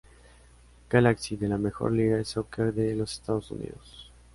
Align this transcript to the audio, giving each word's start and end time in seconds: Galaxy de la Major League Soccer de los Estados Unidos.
Galaxy 0.89 1.35
de 1.37 1.47
la 1.47 1.59
Major 1.59 1.91
League 1.91 2.25
Soccer 2.25 2.73
de 2.73 2.95
los 2.95 3.13
Estados 3.13 3.51
Unidos. 3.51 4.09